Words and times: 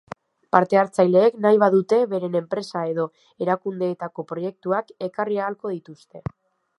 Parte-hartzaileek, 0.55 1.35
nahi 1.45 1.59
badute, 1.63 1.99
beren 2.13 2.37
enpresa 2.39 2.83
edo 2.93 3.05
erakundeetako 3.47 4.25
proiektuak 4.33 4.93
ekarri 5.09 5.39
ahalko 5.43 5.75
dituzte. 5.79 6.25